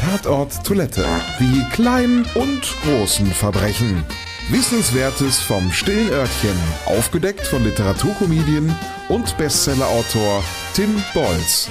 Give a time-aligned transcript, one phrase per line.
[0.00, 1.04] Tatort Toilette.
[1.38, 4.02] Die kleinen und großen Verbrechen.
[4.48, 6.56] Wissenswertes vom stillen Örtchen.
[6.86, 8.74] Aufgedeckt von Literaturkomedien
[9.10, 10.42] und Bestsellerautor
[10.72, 11.68] Tim Bolz.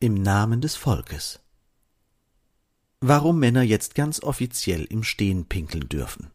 [0.00, 1.38] Im Namen des Volkes.
[3.00, 6.32] Warum Männer jetzt ganz offiziell im Stehen pinkeln dürfen.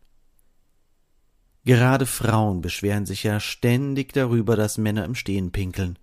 [1.65, 5.99] Gerade Frauen beschweren sich ja ständig darüber, dass Männer im Stehen pinkeln.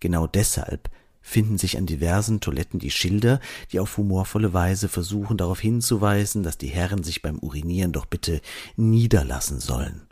[0.00, 0.88] Genau deshalb
[1.22, 3.40] finden sich an diversen Toiletten die Schilder,
[3.70, 8.40] die auf humorvolle Weise versuchen darauf hinzuweisen, dass die Herren sich beim Urinieren doch bitte
[8.76, 10.02] niederlassen sollen.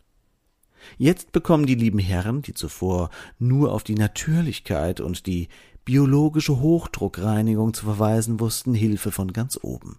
[0.96, 5.48] Jetzt bekommen die lieben Herren, die zuvor nur auf die Natürlichkeit und die
[5.84, 9.98] biologische Hochdruckreinigung zu verweisen wussten, Hilfe von ganz oben.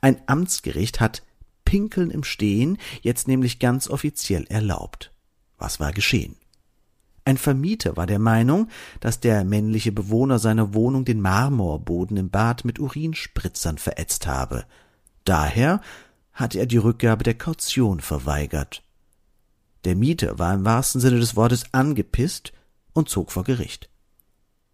[0.00, 1.22] Ein Amtsgericht hat
[1.64, 5.12] Pinkeln im Stehen jetzt nämlich ganz offiziell erlaubt.
[5.58, 6.36] Was war geschehen?
[7.24, 8.68] Ein Vermieter war der Meinung,
[9.00, 14.66] dass der männliche Bewohner seiner Wohnung den Marmorboden im Bad mit Urinspritzern verätzt habe.
[15.24, 15.80] Daher
[16.32, 18.82] hatte er die Rückgabe der Kaution verweigert.
[19.84, 22.52] Der Mieter war im wahrsten Sinne des Wortes angepisst
[22.92, 23.88] und zog vor Gericht.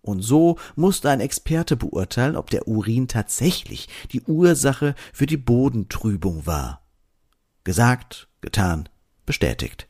[0.02, 6.46] Und so musste ein Experte beurteilen, ob der Urin tatsächlich die Ursache für die Bodentrübung
[6.46, 6.82] war.
[7.64, 8.88] Gesagt, getan,
[9.26, 9.89] bestätigt.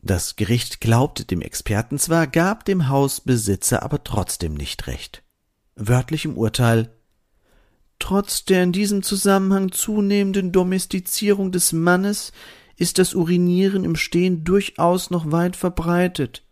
[0.00, 5.22] Das Gericht glaubte dem Experten zwar, gab dem Hausbesitzer aber trotzdem nicht recht.
[5.74, 6.92] Wörtlich im Urteil
[7.98, 12.32] Trotz der in diesem Zusammenhang zunehmenden Domestizierung des Mannes
[12.76, 16.44] ist das Urinieren im Stehen durchaus noch weit verbreitet.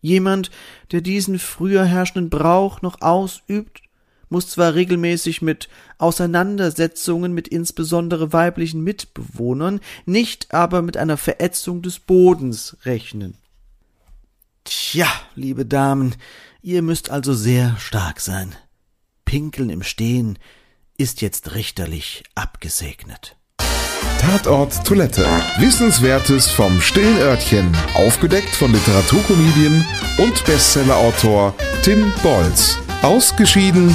[0.00, 0.50] Jemand,
[0.92, 3.82] der diesen früher herrschenden Brauch noch ausübt,
[4.28, 11.98] muss zwar regelmäßig mit Auseinandersetzungen mit insbesondere weiblichen Mitbewohnern, nicht aber mit einer Verätzung des
[11.98, 13.34] Bodens rechnen.
[14.64, 16.16] Tja, liebe Damen,
[16.60, 18.54] ihr müsst also sehr stark sein.
[19.24, 20.38] Pinkeln im Stehen
[20.98, 23.36] ist jetzt richterlich abgesegnet.
[24.20, 25.26] Tatort Toilette.
[25.58, 27.76] Wissenswertes vom stillen Örtchen.
[27.94, 29.84] Aufgedeckt von Literaturkomedien
[30.18, 32.78] und Bestsellerautor Tim Bolz.
[33.02, 33.94] Ausgeschieden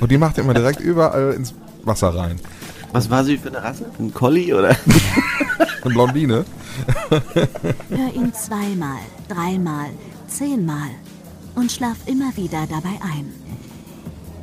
[0.00, 2.40] Und die machte immer direkt überall ins Wasser rein.
[2.92, 3.86] Was war sie für eine Rasse?
[3.98, 4.76] Ein Collie oder?
[5.82, 6.44] eine Blondine.
[7.90, 9.90] Hör ihn zweimal, dreimal,
[10.28, 10.90] zehnmal
[11.54, 13.32] und schlaf immer wieder dabei ein.